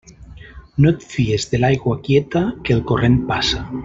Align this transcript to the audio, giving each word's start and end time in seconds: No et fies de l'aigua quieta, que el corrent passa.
No 0.85 0.93
et 0.93 1.03
fies 1.11 1.45
de 1.51 1.59
l'aigua 1.63 1.99
quieta, 2.07 2.43
que 2.67 2.77
el 2.79 2.85
corrent 2.93 3.21
passa. 3.35 3.63